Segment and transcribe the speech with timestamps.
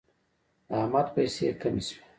[0.67, 2.01] د احمد پیسې کمې شوې.